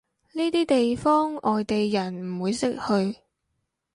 [0.33, 3.19] 呢啲地方外地人唔會識去